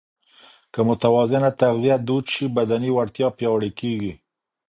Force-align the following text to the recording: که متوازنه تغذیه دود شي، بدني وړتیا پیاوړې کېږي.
که 0.73 0.79
متوازنه 0.89 1.49
تغذیه 1.61 1.95
دود 2.07 2.25
شي، 2.33 2.45
بدني 2.57 2.89
وړتیا 2.93 3.27
پیاوړې 3.37 3.71
کېږي. 3.79 4.13